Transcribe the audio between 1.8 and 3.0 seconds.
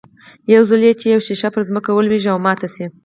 ولوېږي او ماته شي.